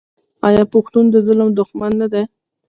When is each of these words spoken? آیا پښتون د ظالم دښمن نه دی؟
آیا 0.47 0.63
پښتون 0.73 1.05
د 1.09 1.15
ظالم 1.25 1.49
دښمن 1.59 1.91
نه 2.01 2.07
دی؟ 2.13 2.23